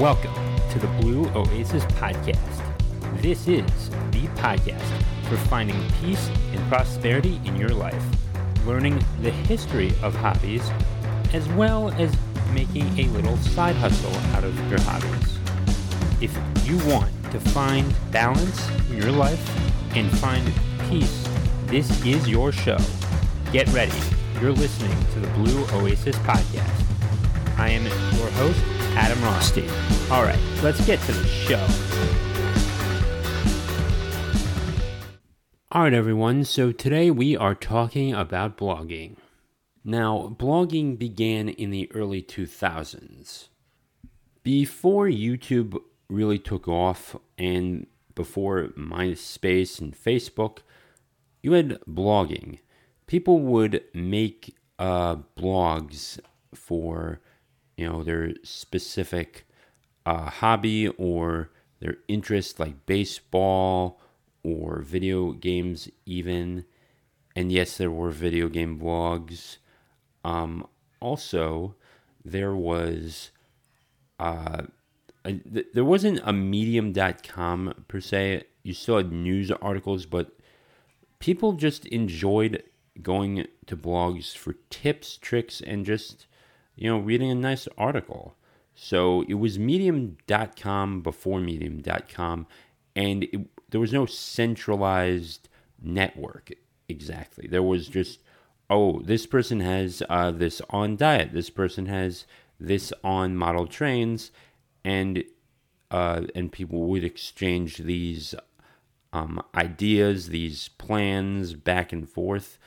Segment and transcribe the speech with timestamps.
[0.00, 0.34] Welcome
[0.70, 2.62] to the Blue Oasis Podcast.
[3.20, 4.80] This is the podcast
[5.28, 8.02] for finding peace and prosperity in your life,
[8.64, 10.66] learning the history of hobbies,
[11.34, 12.10] as well as
[12.54, 15.38] making a little side hustle out of your hobbies.
[16.22, 16.34] If
[16.66, 20.50] you want to find balance in your life and find
[20.88, 21.28] peace,
[21.66, 22.78] this is your show.
[23.52, 23.92] Get ready.
[24.40, 26.82] You're listening to the Blue Oasis Podcast.
[27.58, 27.84] I am
[28.16, 28.64] your host,
[28.94, 29.70] Adam Rothstein.
[30.10, 31.66] All right, let's get to the show.
[35.70, 36.44] All right, everyone.
[36.44, 39.16] So today we are talking about blogging.
[39.84, 43.48] Now, blogging began in the early 2000s.
[44.42, 50.58] Before YouTube really took off and before MySpace and Facebook,
[51.42, 52.58] you had blogging.
[53.06, 56.20] People would make uh, blogs
[56.54, 57.20] for
[57.82, 59.44] you know their specific
[60.06, 61.50] uh, hobby or
[61.80, 64.00] their interest, like baseball
[64.44, 66.64] or video games, even.
[67.34, 69.56] And yes, there were video game blogs.
[70.24, 70.66] Um,
[71.00, 71.74] also,
[72.24, 73.32] there was
[74.20, 74.62] uh,
[75.24, 78.44] a, th- there wasn't a medium.com per se.
[78.62, 80.36] You still had news articles, but
[81.18, 82.62] people just enjoyed
[83.00, 86.26] going to blogs for tips, tricks, and just,
[86.82, 88.34] you know, reading a nice article.
[88.74, 92.48] So it was medium.com before medium.com,
[92.96, 95.48] and it, there was no centralized
[95.80, 96.50] network
[96.88, 97.46] exactly.
[97.46, 98.18] There was just,
[98.68, 102.26] oh, this person has uh, this on diet, this person has
[102.58, 104.32] this on model trains,
[104.84, 105.22] and
[105.92, 108.34] uh, and people would exchange these
[109.12, 112.58] um, ideas, these plans back and forth.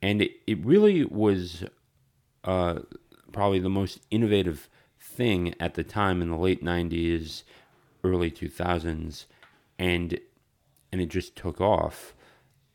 [0.00, 1.64] And it, it really was
[2.44, 2.80] uh,
[3.32, 7.42] probably the most innovative thing at the time in the late 90s,
[8.04, 9.26] early 2000s.
[9.78, 10.18] And,
[10.92, 12.14] and it just took off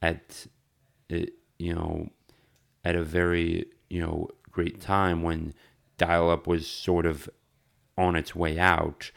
[0.02, 0.48] at,
[1.10, 2.10] it, you know,
[2.84, 5.54] at a very, you know, great time when
[5.98, 7.30] dial up was sort of
[7.98, 9.12] on its way out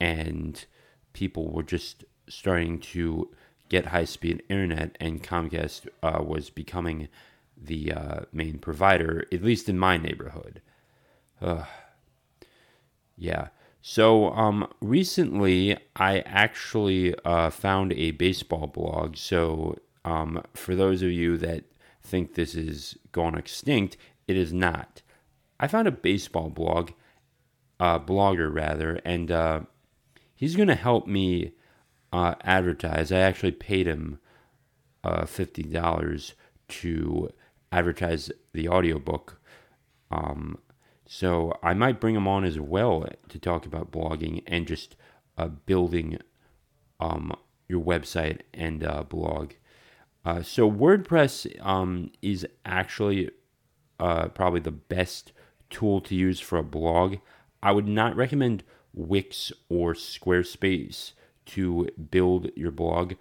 [0.00, 0.64] and
[1.12, 3.30] people were just starting to
[3.68, 7.08] get high speed internet, and Comcast uh, was becoming
[7.56, 10.60] the uh, main provider, at least in my neighborhood.
[11.40, 11.64] Uh,
[13.16, 13.48] yeah.
[13.80, 19.16] So um, recently, I actually uh, found a baseball blog.
[19.16, 21.64] So um, for those of you that
[22.02, 23.96] think this is gone extinct,
[24.26, 25.02] it is not.
[25.60, 26.92] I found a baseball blog,
[27.78, 29.60] uh, blogger rather, and uh,
[30.34, 31.52] he's going to help me
[32.12, 33.12] uh, advertise.
[33.12, 34.18] I actually paid him
[35.02, 36.34] uh, fifty dollars
[36.68, 37.30] to
[37.70, 39.40] advertise the audiobook.
[40.10, 40.58] Um,
[41.14, 44.96] so I might bring him on as well to talk about blogging and just
[45.38, 46.18] uh, building
[46.98, 47.32] um,
[47.68, 49.52] your website and uh, blog.
[50.24, 53.30] Uh, so WordPress um, is actually
[54.00, 55.30] uh, probably the best
[55.70, 57.18] tool to use for a blog.
[57.62, 61.12] I would not recommend Wix or Squarespace
[61.46, 63.12] to build your blog,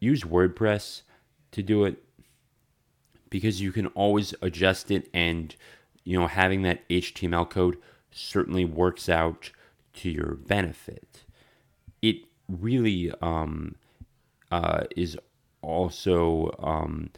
[0.00, 1.02] use WordPress
[1.50, 2.02] to do it
[3.28, 5.54] because you can always adjust it and
[6.04, 7.78] you know having that HTML code
[8.10, 9.50] certainly works out
[9.94, 11.24] to your benefit.
[12.00, 12.16] It
[12.48, 13.76] really um,
[14.50, 15.16] uh, is
[15.62, 17.10] also um,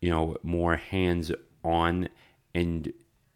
[0.00, 1.32] you know more hands
[1.64, 2.08] on
[2.54, 2.92] and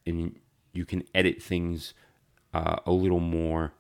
[0.07, 0.37] and
[0.73, 1.95] you can edit things
[2.55, 3.73] uh, a little more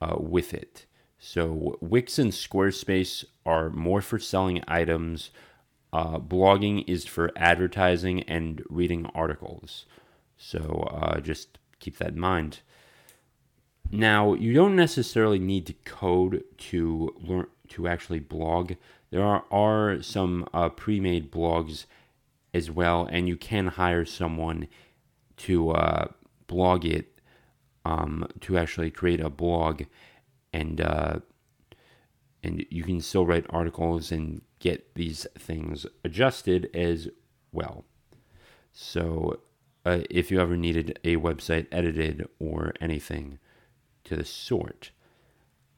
[0.00, 0.86] uh, with it.
[1.18, 5.30] So Wix and Squarespace are more for selling items.
[5.92, 9.86] Uh, blogging is for advertising and reading articles.
[10.36, 12.60] So uh, just keep that in mind.
[13.90, 18.72] Now, you don't necessarily need to code to learn to actually blog.
[19.10, 21.86] There are, are some uh, pre-made blogs
[22.52, 24.66] as well, and you can hire someone
[25.38, 26.08] to uh,
[26.46, 27.20] blog it
[27.84, 29.82] um, to actually create a blog
[30.52, 31.20] and uh,
[32.42, 37.08] and you can still write articles and get these things adjusted as
[37.52, 37.84] well.
[38.72, 39.40] So,
[39.86, 43.38] uh, if you ever needed a website edited or anything
[44.04, 44.90] to the sort,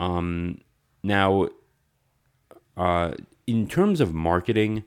[0.01, 0.63] um,
[1.03, 1.49] now,
[2.77, 3.13] uh,
[3.47, 4.85] in terms of marketing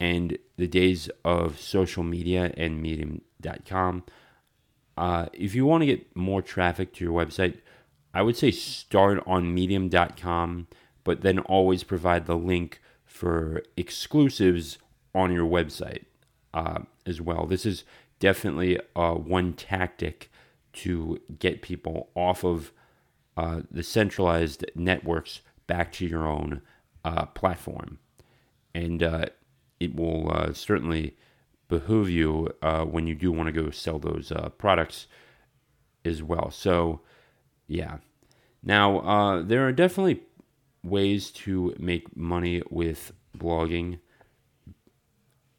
[0.00, 4.04] and the days of social media and medium.com,
[4.96, 7.58] uh, if you want to get more traffic to your website,
[8.14, 10.68] I would say start on medium.com,
[11.04, 14.78] but then always provide the link for exclusives
[15.14, 16.04] on your website
[16.54, 17.46] uh, as well.
[17.46, 17.84] This is
[18.18, 20.30] definitely uh, one tactic
[20.72, 22.72] to get people off of
[23.36, 26.62] uh, the centralized networks back to your own
[27.04, 27.98] uh, platform.
[28.74, 29.26] And uh,
[29.80, 31.16] it will uh, certainly
[31.68, 35.06] behoove you uh, when you do want to go sell those products
[36.04, 36.50] as well.
[36.50, 37.00] So,
[37.66, 37.98] yeah.
[38.62, 40.22] Now, there are definitely
[40.82, 43.98] ways to make money with blogging.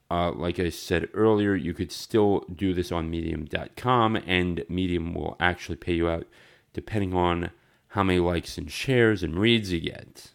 [0.10, 5.36] Uh, like I said earlier, you could still do this on medium.com, and Medium will
[5.40, 6.26] actually pay you out
[6.74, 7.52] depending on
[7.90, 10.32] how many likes and shares and reads you get.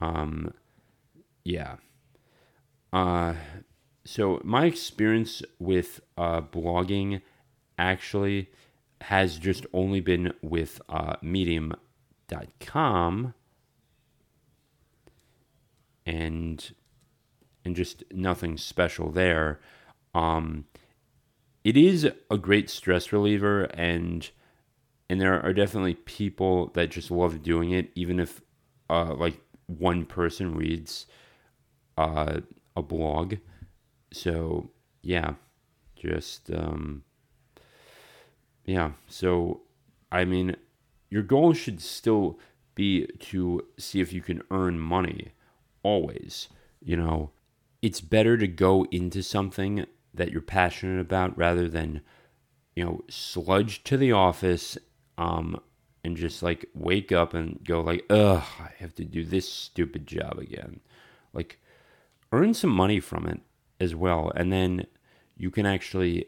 [0.00, 0.54] Um,
[1.44, 1.76] yeah.
[2.92, 3.34] Uh,
[4.04, 7.20] so my experience with uh, blogging
[7.78, 8.50] actually
[9.02, 11.74] has just only been with uh, Medium.com
[16.06, 16.74] and
[17.68, 19.60] and just nothing special there.
[20.14, 20.64] Um,
[21.62, 24.28] it is a great stress reliever, and
[25.10, 28.40] and there are definitely people that just love doing it, even if
[28.88, 31.04] uh, like one person reads
[31.98, 32.40] uh,
[32.74, 33.34] a blog.
[34.12, 34.70] So
[35.02, 35.34] yeah,
[35.94, 37.04] just um,
[38.64, 38.92] yeah.
[39.08, 39.60] So
[40.10, 40.56] I mean,
[41.10, 42.38] your goal should still
[42.74, 45.32] be to see if you can earn money.
[45.82, 46.48] Always,
[46.80, 47.30] you know,
[47.82, 52.00] it's better to go into something that you're passionate about rather than
[52.74, 54.78] you know sludge to the office
[55.16, 55.60] um,
[56.04, 60.06] and just like wake up and go like, ugh, I have to do this stupid
[60.06, 60.80] job again.
[61.32, 61.60] Like,
[62.32, 63.40] earn some money from it
[63.80, 64.86] as well, and then
[65.36, 66.26] you can actually,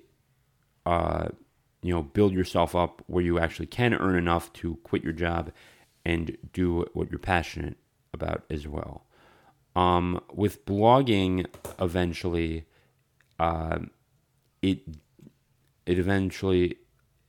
[0.86, 1.28] uh,
[1.82, 5.50] you know, build yourself up where you actually can earn enough to quit your job
[6.04, 7.76] and do what you're passionate
[8.12, 9.06] about as well.
[9.76, 11.46] Um, with blogging,
[11.78, 12.64] eventually,
[13.38, 13.78] uh,
[14.62, 14.80] it
[15.86, 16.76] it eventually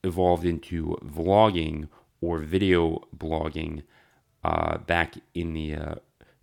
[0.04, 1.88] evolved into vlogging
[2.20, 3.82] or video blogging
[4.44, 5.94] uh, back in the uh,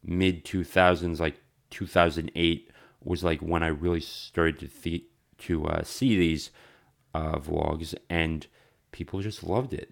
[0.03, 2.71] mid 2000s, like 2008
[3.03, 5.05] was like when I really started to th-
[5.39, 6.51] to uh, see these
[7.13, 8.45] uh, vlogs, and
[8.91, 9.91] people just loved it.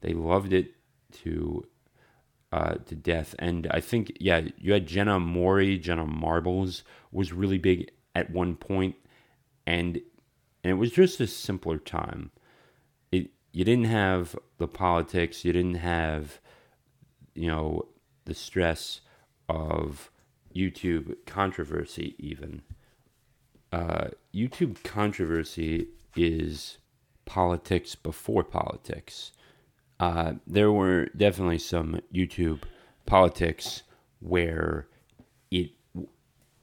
[0.00, 0.72] They loved it
[1.22, 1.66] to
[2.52, 7.58] uh, to death, and I think yeah, you had Jenna Mori, Jenna Marbles was really
[7.58, 8.96] big at one point,
[9.66, 10.00] and
[10.64, 12.30] and it was just a simpler time
[13.12, 16.40] It you didn't have the politics, you didn't have,
[17.34, 17.88] you know,
[18.24, 19.00] the stress
[19.48, 20.10] of
[20.54, 22.62] YouTube controversy, even.
[23.72, 26.78] Uh, YouTube controversy is
[27.24, 29.32] politics before politics.
[30.02, 32.62] Uh, there were definitely some YouTube
[33.06, 33.84] politics
[34.18, 34.88] where
[35.52, 35.70] it,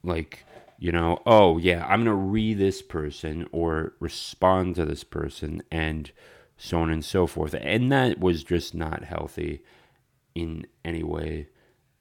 [0.04, 0.44] like,
[0.78, 6.12] you know, oh, yeah, I'm to re this person or respond to this person and
[6.58, 7.56] so on and so forth.
[7.62, 9.64] And that was just not healthy
[10.36, 11.48] in any way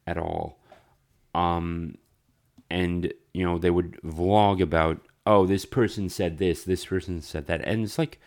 [0.09, 0.59] at all.
[1.37, 1.99] Um,
[2.69, 7.47] and, you know, they would vlog about, oh, this person said this, this person said
[7.47, 7.61] that.
[7.63, 8.19] And it's like,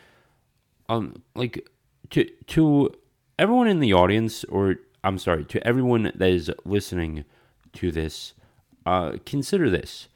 [0.88, 1.68] um, like
[2.12, 2.94] to, to
[3.42, 7.26] everyone in the audience, or I'm sorry, to everyone that is listening
[7.74, 8.34] to this,
[8.86, 10.10] uh, consider this.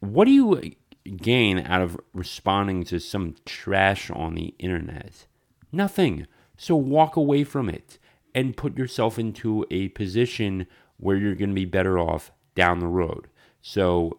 [0.00, 0.72] What do you
[1.18, 5.26] gain out of responding to some trash on the internet?
[5.70, 6.26] Nothing.
[6.56, 7.98] So walk away from it
[8.34, 12.86] and put yourself into a position where you're going to be better off down the
[12.86, 13.28] road.
[13.60, 14.18] So,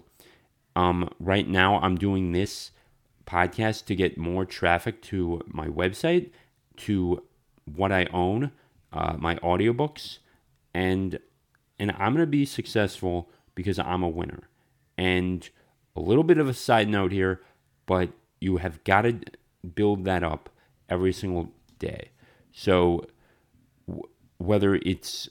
[0.75, 2.69] um, right now, I'm doing this
[3.25, 6.29] podcast to get more traffic to my website,
[6.77, 7.23] to
[7.65, 8.51] what I own,
[8.91, 10.19] uh, my audiobooks,
[10.73, 11.19] and
[11.79, 14.49] and I'm to be successful because I'm a winner.
[14.97, 15.49] And
[15.95, 17.41] a little bit of a side note here,
[17.85, 19.19] but you have got to
[19.75, 20.49] build that up
[20.89, 22.09] every single day.
[22.51, 23.05] So
[23.87, 25.29] w- whether it's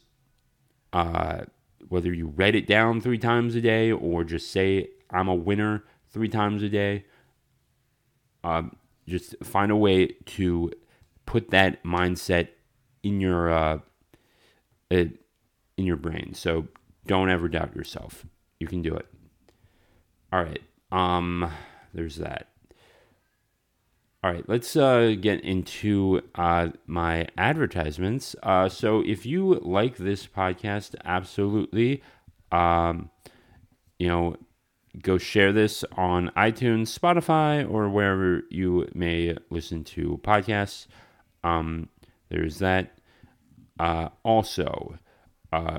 [0.92, 1.42] uh,
[1.88, 5.84] whether you write it down three times a day or just say I'm a winner
[6.10, 7.04] three times a day,
[8.44, 8.64] uh,
[9.06, 10.70] just find a way to
[11.32, 12.48] put that mindset
[13.02, 13.78] in your uh,
[14.90, 15.16] in
[15.78, 16.34] your brain.
[16.34, 16.68] So
[17.06, 18.26] don't ever doubt yourself.
[18.60, 19.06] You can do it.
[20.30, 20.60] All right.
[20.92, 21.50] Um,
[21.94, 22.48] there's that.
[24.22, 28.36] All right, let's uh, get into uh, my advertisements.
[28.40, 32.04] Uh, so, if you like this podcast, absolutely,
[32.52, 33.10] um,
[33.98, 34.36] you know,
[35.02, 40.86] go share this on iTunes, Spotify, or wherever you may listen to podcasts.
[41.44, 41.88] Um,
[42.28, 42.98] there's that.
[43.78, 44.98] Uh, also,
[45.52, 45.78] uh,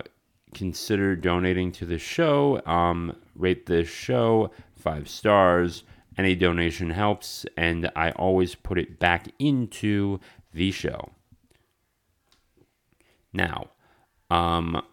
[0.53, 2.61] consider donating to the show.
[2.65, 5.83] Um, rate this show five stars.
[6.17, 10.19] Any donation helps, and I always put it back into
[10.53, 11.09] the show.
[13.33, 13.71] Now,
[14.29, 14.83] um,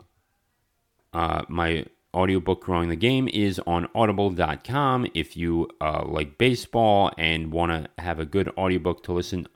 [1.13, 1.85] uh, my
[2.15, 5.09] audiobook Growing the Game is on audible.com.
[5.15, 9.47] If you uh, like baseball and want to have a good audiobook to listen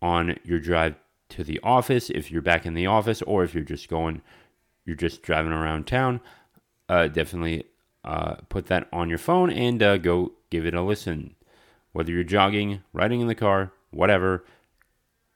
[0.00, 0.96] on your drive
[1.30, 4.22] to the office, if you're back in the office, or if you're just going,
[4.84, 6.20] you're just driving around town,
[6.88, 7.64] uh, definitely
[8.04, 11.34] uh, put that on your phone and uh, go give it a listen.
[11.92, 14.44] Whether you're jogging, riding in the car, whatever,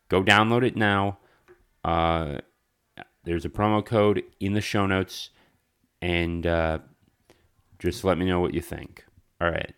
[0.09, 1.19] go download it now.
[1.85, 2.39] Uh,
[3.25, 5.31] there's a promo code in the show notes,
[6.01, 6.79] and uh,
[7.79, 9.05] just let me know what you think.
[9.41, 9.75] All right.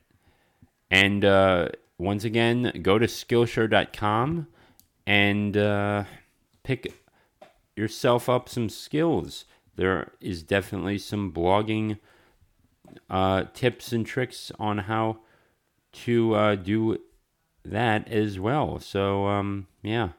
[0.90, 4.46] And uh, once again, go to Skillshare.com
[5.06, 6.04] and uh,
[6.62, 6.92] pick
[7.76, 9.44] yourself up some skills.
[9.76, 11.98] There is definitely some blogging
[13.10, 15.18] uh, tips and tricks on how
[15.92, 16.98] to uh, do
[17.64, 18.78] that as well.
[18.78, 20.10] So, um, yeah.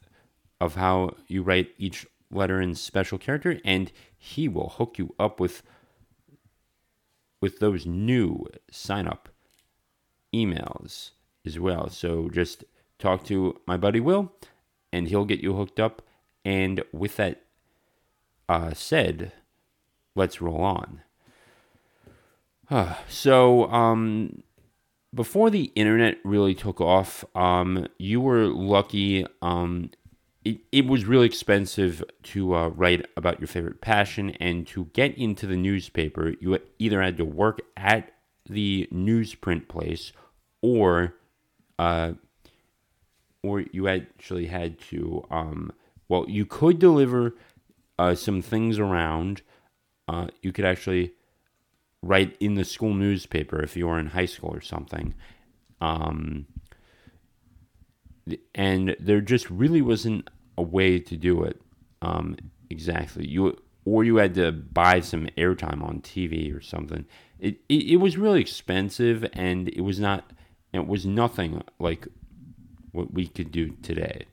[0.60, 5.38] of how you write each letter in special character, and he will hook you up
[5.38, 5.62] with
[7.42, 9.28] with those new sign up
[10.34, 11.10] emails
[11.44, 11.90] as well.
[11.90, 12.64] So just
[12.98, 14.32] talk to my buddy Will,
[14.92, 16.02] and he'll get you hooked up.
[16.44, 17.42] And with that
[18.48, 19.32] uh, said,
[20.14, 21.02] let's roll on.
[23.08, 24.42] So, um,
[25.14, 29.24] before the internet really took off, um, you were lucky.
[29.40, 29.90] Um,
[30.44, 35.16] it, it was really expensive to uh, write about your favorite passion, and to get
[35.16, 38.12] into the newspaper, you either had to work at
[38.48, 40.12] the newsprint place,
[40.60, 41.14] or,
[41.78, 42.12] uh,
[43.42, 45.24] or you actually had to.
[45.30, 45.72] Um,
[46.08, 47.34] well, you could deliver
[47.98, 49.42] uh, some things around.
[50.08, 51.12] Uh, you could actually
[52.02, 55.14] write in the school newspaper if you were in high school or something.
[55.80, 56.46] Um,
[58.54, 61.60] and there just really wasn't a way to do it
[62.02, 62.36] um,
[62.70, 63.26] exactly.
[63.26, 67.06] You or you had to buy some airtime on TV or something.
[67.38, 70.30] It, it it was really expensive, and it was not.
[70.72, 72.06] It was nothing like
[72.96, 74.26] what we could do today.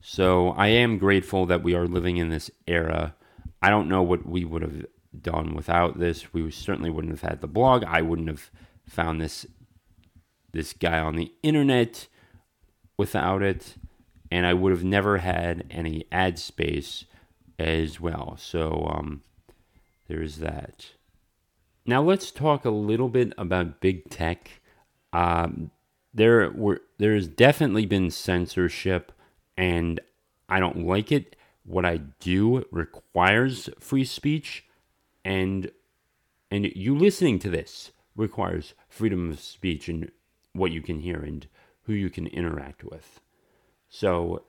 [0.00, 3.16] So I am grateful that we are living in this era.
[3.60, 4.86] I don't know what we would have
[5.20, 6.32] done without this.
[6.32, 7.82] We certainly wouldn't have had the blog.
[7.84, 8.50] I wouldn't have
[8.88, 9.46] found this
[10.52, 12.06] this guy on the internet
[12.96, 13.74] without it,
[14.30, 17.04] and I would have never had any ad space
[17.58, 18.36] as well.
[18.38, 19.22] So um,
[20.08, 20.92] there's that.
[21.84, 24.60] Now let's talk a little bit about big tech.
[25.12, 25.70] Um,
[26.16, 29.12] there were there's definitely been censorship,
[29.56, 30.00] and
[30.48, 31.36] I don't like it.
[31.64, 34.64] What I do requires free speech,
[35.24, 35.70] and
[36.50, 40.10] and you listening to this requires freedom of speech and
[40.54, 41.46] what you can hear and
[41.82, 43.20] who you can interact with.
[43.90, 44.42] So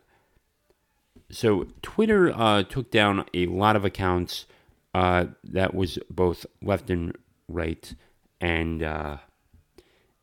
[1.30, 4.46] so Twitter uh, took down a lot of accounts
[4.94, 7.14] uh, that was both left and
[7.50, 7.94] right,
[8.40, 9.18] and uh,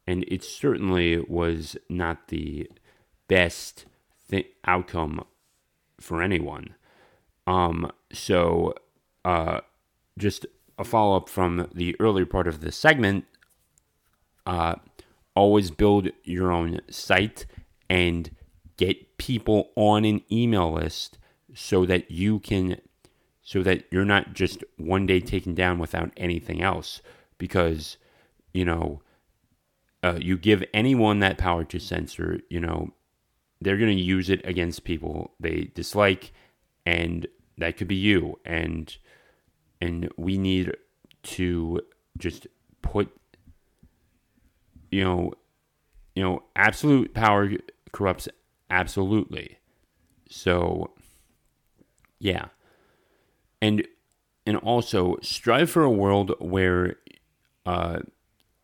[0.06, 2.70] and it certainly was not the
[3.28, 3.86] best
[4.30, 5.24] th- outcome
[6.00, 6.74] for anyone.
[7.46, 8.74] Um, so
[9.24, 9.60] uh,
[10.18, 10.46] just
[10.78, 13.24] a follow up from the earlier part of the segment.
[14.46, 14.76] Uh,
[15.34, 17.46] always build your own site
[17.88, 18.30] and
[18.76, 21.18] get people on an email list
[21.54, 22.80] so that you can
[23.42, 27.02] so that you're not just one day taken down without anything else
[27.36, 27.96] because
[28.52, 29.00] you know
[30.04, 32.92] uh, you give anyone that power to censor you know
[33.60, 36.32] they're going to use it against people they dislike
[36.86, 37.26] and
[37.58, 38.38] that could be you.
[38.44, 38.94] And
[39.80, 40.76] and we need
[41.22, 41.80] to
[42.18, 42.46] just
[42.82, 43.10] put
[44.90, 45.32] you know
[46.14, 47.50] you know absolute power
[47.92, 48.28] corrupts
[48.70, 49.58] absolutely.
[50.28, 50.90] So
[52.18, 52.46] yeah.
[53.60, 53.86] And
[54.46, 56.96] and also strive for a world where
[57.64, 58.00] uh,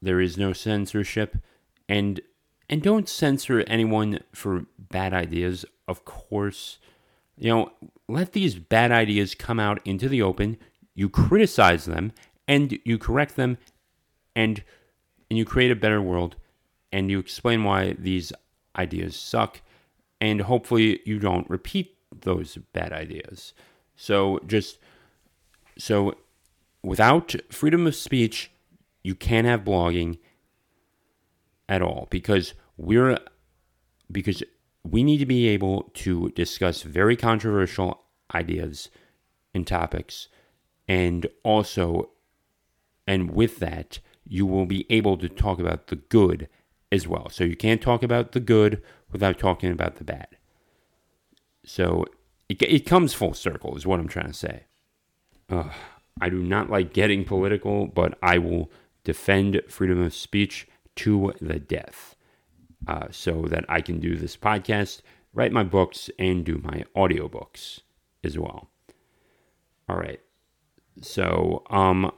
[0.02, 1.36] there is no censorship.
[1.88, 2.20] And
[2.68, 6.78] and don't censor anyone for bad ideas of course.
[7.36, 7.72] You know
[8.08, 10.56] let these bad ideas come out into the open.
[10.94, 12.12] You criticize them
[12.46, 13.58] and you correct them
[14.34, 14.62] and
[15.28, 16.36] and you create a better world
[16.92, 18.32] and you explain why these
[18.76, 19.60] ideas suck.
[20.20, 23.54] And hopefully you don't repeat those bad ideas.
[23.96, 24.78] So just
[25.78, 26.16] so
[26.82, 28.50] without freedom of speech,
[29.02, 30.18] you can't have blogging
[31.68, 33.18] at all because we're
[34.10, 34.42] because
[34.82, 38.02] we need to be able to discuss very controversial
[38.34, 38.90] ideas
[39.54, 40.28] and topics.
[40.88, 42.10] And also
[43.06, 46.48] and with that you will be able to talk about the good
[46.92, 47.28] as well.
[47.30, 50.28] So you can't talk about the good without talking about the bad.
[51.64, 52.04] So
[52.48, 54.64] it, it comes full circle is what i'm trying to say.
[56.20, 58.70] I do not like getting political but i will
[59.04, 62.16] defend freedom of speech to the death
[62.86, 65.00] uh, so that I can do this podcast,
[65.32, 67.80] write my books, and do my audiobooks
[68.24, 68.70] as well.
[69.88, 70.20] All right.
[71.00, 72.12] So, um,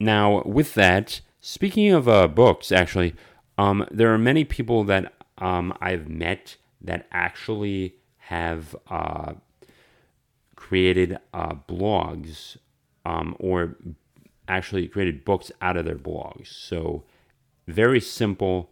[0.00, 3.14] now with that, speaking of uh, books, actually,
[3.58, 9.34] um, there are many people that um, I've met that actually have uh,
[10.56, 12.56] created uh, blogs
[13.04, 13.76] um, or
[14.48, 16.48] actually created books out of their blogs.
[16.48, 17.04] So,
[17.66, 18.70] very simple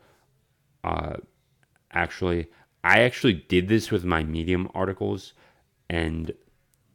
[0.84, 1.14] uh,
[1.92, 2.48] actually.
[2.84, 5.34] I actually did this with my Medium articles,
[5.88, 6.32] and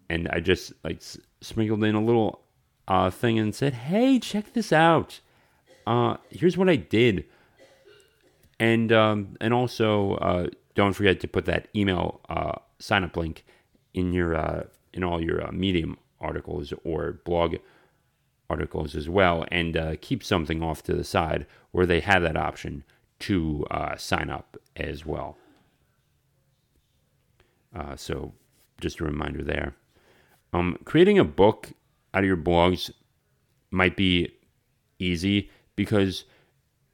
[0.10, 2.42] and I just like s- sprinkled in a little
[2.88, 5.20] uh, thing and said, "Hey, check this out.
[5.86, 7.26] Uh, here's what I did."
[8.60, 13.46] And um, and also uh, don't forget to put that email uh, sign up link
[13.94, 17.56] in your uh, in all your uh, Medium articles or blog
[18.50, 22.38] articles as well, and uh, keep something off to the side where they have that
[22.38, 22.84] option
[23.20, 25.38] to uh, sign up as well.
[27.76, 28.34] Uh, so,
[28.80, 29.76] just a reminder there.
[30.54, 31.72] Um, creating a book
[32.14, 32.92] out of your blogs
[33.70, 34.32] might be
[35.00, 36.26] easy because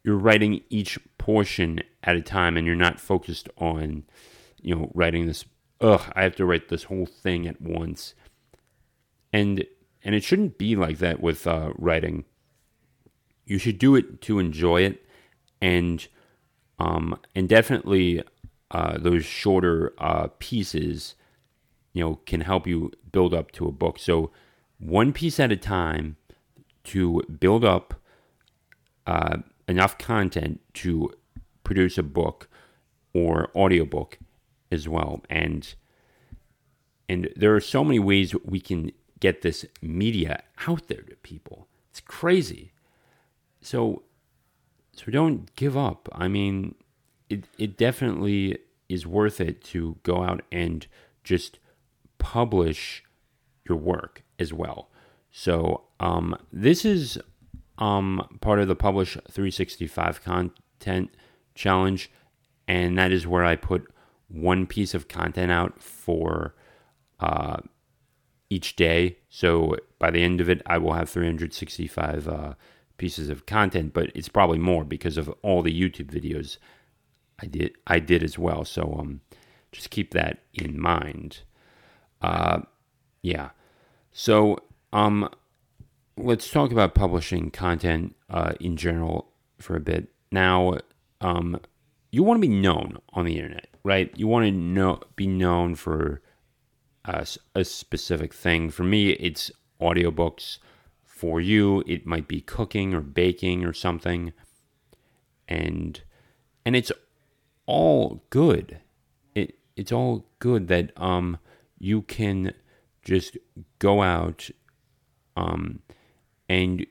[0.04, 4.04] you're writing each portion at a time and you're not focused on,
[4.62, 5.46] you know, writing this.
[5.80, 8.14] Ugh, I have to write this whole thing at once.
[9.32, 9.66] And
[10.04, 12.26] and it shouldn't be like that with uh, writing.
[13.46, 15.06] You should do it to enjoy it
[15.62, 16.08] and
[16.80, 18.24] um, and definitely
[18.72, 21.16] uh, those shorter uh, pieces,
[21.94, 24.00] you know, can help you build up to a book.
[24.00, 24.32] So
[24.80, 26.18] one piece at a time
[26.86, 27.94] to build up
[29.06, 29.38] uh,
[29.68, 31.12] enough content to
[31.64, 32.50] produce a book
[33.14, 34.18] or audiobook
[34.72, 35.24] as well.
[35.30, 35.74] And
[37.08, 38.92] and there are so many ways we can
[39.24, 41.70] get this media out there to people.
[41.90, 42.74] It's crazy.
[43.62, 44.04] So
[44.92, 46.10] so don't give up.
[46.12, 46.76] I mean,
[47.30, 48.58] it it definitely
[48.90, 50.86] is worth it to go out and
[51.24, 51.58] just
[52.18, 53.02] publish
[53.68, 54.90] your work as well.
[55.32, 57.18] So um, this is
[57.78, 61.16] um, part of the Publish 365 content
[61.56, 62.12] challenge,
[62.68, 63.90] and that is where I put
[64.28, 66.56] one piece of content out for
[67.22, 67.62] uh,
[68.54, 69.18] each day.
[69.30, 72.54] So by the end of it, I will have 365 uh,
[72.98, 76.58] pieces of content, but it's probably more because of all the YouTube videos
[77.42, 78.64] I did I did as well.
[78.64, 79.22] So um,
[79.72, 81.40] just keep that in mind.
[82.22, 82.62] Uh,
[83.24, 83.50] yeah.
[84.12, 84.60] So
[84.94, 85.28] um,
[86.16, 90.10] let's talk about publishing content uh, in general for a bit.
[90.32, 90.78] Now,
[91.22, 91.60] um,
[92.12, 94.12] you want to be known on the internet, right?
[94.16, 96.22] You want to know be known for
[97.06, 98.70] a, a specific thing.
[98.70, 100.60] For me, it's audiobooks.
[101.04, 104.34] For you it might be cooking or baking or something.
[105.48, 106.02] And
[106.66, 106.92] and it's
[107.66, 108.80] all good.
[109.34, 111.38] It it's all good that um
[111.80, 112.54] you can
[113.04, 113.38] just
[113.80, 114.50] go out
[115.38, 115.80] um
[116.50, 116.86] and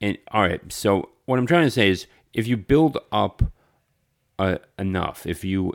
[0.00, 0.72] and all right.
[0.72, 3.42] So what i'm trying to say is if you build up
[4.38, 5.72] uh, enough if you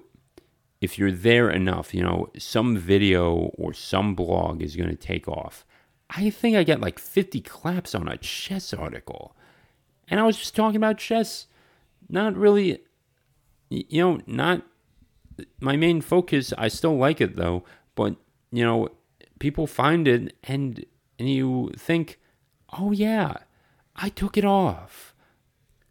[0.82, 5.28] if you're there enough you know some video or some blog is going to take
[5.28, 5.66] off
[6.10, 9.36] I think I get like 50 claps on a chess article.
[10.08, 11.46] And I was just talking about chess,
[12.10, 12.80] not really,
[13.70, 14.64] you know, not
[15.60, 16.52] my main focus.
[16.58, 17.64] I still like it though,
[17.94, 18.16] but,
[18.52, 18.90] you know,
[19.38, 20.84] people find it and,
[21.20, 22.20] and you think,
[22.74, 23.38] oh yeah,
[23.96, 25.14] I took it off.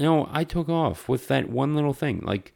[0.00, 2.22] You know, I took off with that one little thing.
[2.24, 2.54] Like,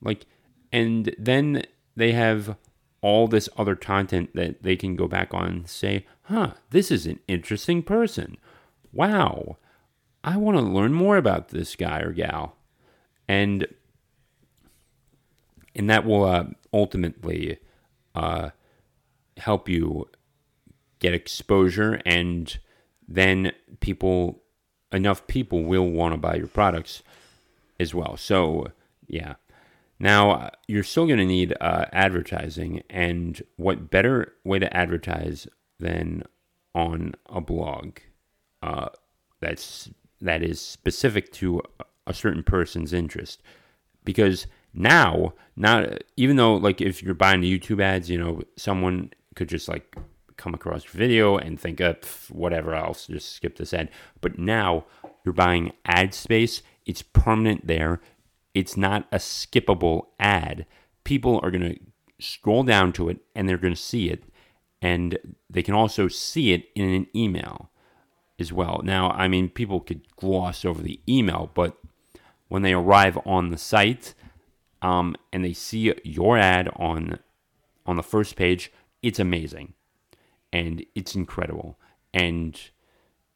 [0.00, 0.26] like,
[0.72, 1.64] and then
[1.96, 2.56] they have
[3.02, 7.06] all this other content that they can go back on and say, huh, this is
[7.06, 8.36] an interesting person.
[8.92, 9.56] Wow,
[10.22, 12.56] I want to learn more about this guy or gal.
[13.28, 13.66] And
[15.74, 17.58] and that will uh, ultimately
[18.14, 18.50] uh,
[19.36, 20.08] help you
[20.98, 22.58] get exposure and
[23.08, 24.42] then people
[24.92, 27.02] enough people will want to buy your products
[27.78, 28.66] as well so
[29.06, 29.34] yeah
[30.00, 35.46] now, you're still going to need uh, advertising, and what better way to advertise
[35.78, 36.24] than
[36.74, 37.98] on a blog
[38.62, 38.88] uh,
[39.40, 39.90] that's
[40.22, 41.60] that is specific to
[42.06, 43.42] a certain person's interest.
[44.04, 49.48] Because now not even though like if you're buying youtube ads you know someone could
[49.48, 49.96] just like
[50.36, 53.90] come across your video and think of whatever else just skip this ad.
[54.20, 54.84] But now
[55.24, 58.00] you're buying ad space it's permanent there
[58.54, 60.66] it's not a skippable ad.
[61.04, 61.80] People are going to
[62.18, 64.24] scroll down to it and they're going to see it
[64.82, 67.70] and they can also see it in an email
[68.38, 68.80] as well.
[68.84, 71.76] Now i mean people could gloss over the email but
[72.48, 74.12] when they arrive on the site
[74.82, 77.18] um, and they see your ad on
[77.86, 78.70] on the first page,
[79.02, 79.74] it's amazing,
[80.52, 81.78] and it's incredible,
[82.12, 82.60] and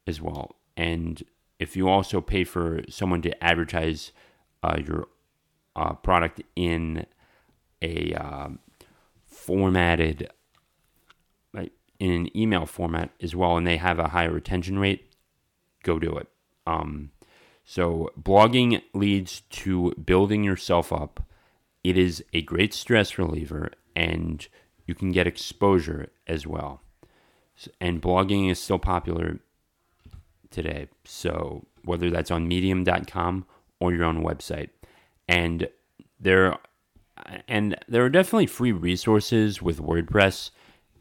[0.07, 0.55] as well.
[0.77, 1.23] And
[1.59, 4.11] if you also pay for someone to advertise
[4.65, 5.07] uh, your
[5.75, 7.05] uh, product in
[7.81, 8.49] a uh,
[9.25, 10.29] formatted
[11.97, 15.13] in an email format as well, and they have a higher retention rate,
[15.81, 16.27] go do it.
[16.67, 17.11] Um,
[17.63, 21.25] so blogging leads to building yourself up
[21.85, 24.47] it is a great stress reliever and
[24.87, 26.81] you can get exposure as well.
[27.79, 29.37] And blogging is still popular
[30.49, 30.87] today.
[31.03, 33.45] So whether that's on medium.com
[33.85, 34.69] or your own website.
[35.27, 35.67] And
[36.19, 36.57] there
[37.47, 40.51] and there are definitely free resources with WordPress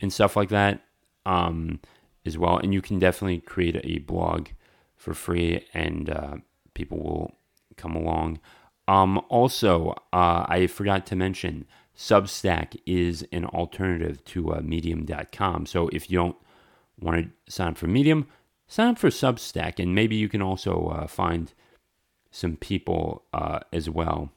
[0.01, 0.85] and stuff like that
[1.27, 1.81] um,
[2.25, 2.59] as well.
[2.59, 4.49] And you can definitely create a blog
[4.97, 6.37] for free and uh,
[6.75, 7.35] people will
[7.77, 8.40] come along.
[8.87, 11.66] Um, also, uh, I forgot to mention
[11.97, 15.66] Substack is an alternative to uh, Medium.com.
[15.66, 16.37] So if you don't
[17.01, 18.27] want to sign up for Medium,
[18.66, 21.53] sign up for Substack, and maybe you can also uh, find
[22.35, 24.33] some people uh, as well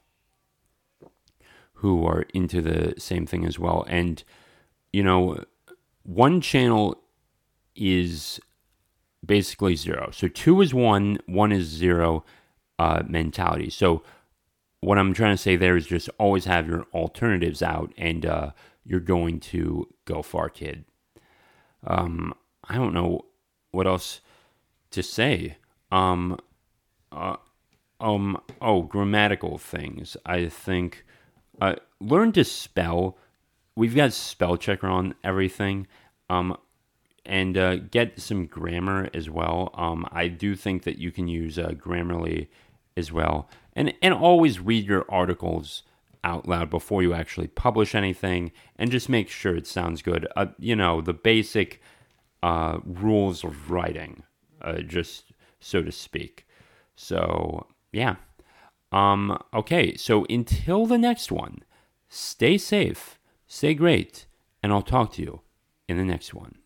[1.74, 3.84] who are into the same thing as well.
[3.88, 4.22] And
[4.92, 5.42] you know,
[6.04, 7.02] one channel
[7.74, 8.40] is
[9.26, 10.10] basically zero.
[10.12, 12.24] So two is one, one is zero
[12.78, 13.68] uh, mentality.
[13.68, 14.04] So
[14.80, 18.50] what I'm trying to say there is just always have your alternatives out, and uh,
[18.84, 20.84] you're going to go far, kid.
[21.84, 22.32] Um,
[22.62, 23.26] I don't know
[23.72, 24.20] what else
[24.92, 25.56] to say.
[25.90, 26.38] Um,
[27.10, 27.36] uh,
[28.00, 30.16] um, oh, grammatical things.
[30.24, 31.04] I think
[31.60, 33.18] uh, learn to spell.
[33.76, 35.86] We've got spell checker on everything.
[36.30, 36.56] Um,
[37.24, 39.70] and uh, get some grammar as well.
[39.74, 42.48] Um, I do think that you can use uh, Grammarly
[42.98, 45.84] as well and and always read your articles
[46.24, 50.46] out loud before you actually publish anything and just make sure it sounds good uh,
[50.58, 51.80] you know the basic
[52.42, 54.24] uh, rules of writing
[54.60, 56.46] uh, just so to speak
[56.96, 58.16] so yeah.
[58.90, 61.62] Um, okay, so until the next one,
[62.08, 64.26] stay safe, stay great,
[64.62, 65.40] and I'll talk to you
[65.88, 66.58] in the next one.